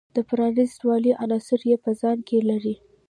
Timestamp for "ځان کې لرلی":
2.01-2.75